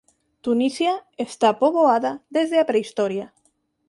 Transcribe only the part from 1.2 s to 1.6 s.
está